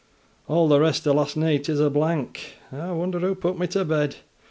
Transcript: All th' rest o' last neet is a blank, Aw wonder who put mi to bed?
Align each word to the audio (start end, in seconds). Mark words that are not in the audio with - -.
All 0.47 0.67
th' 0.67 0.81
rest 0.81 1.07
o' 1.07 1.13
last 1.13 1.37
neet 1.37 1.69
is 1.69 1.79
a 1.79 1.91
blank, 1.91 2.55
Aw 2.73 2.91
wonder 2.95 3.19
who 3.19 3.35
put 3.35 3.59
mi 3.59 3.67
to 3.67 3.85
bed? 3.85 4.15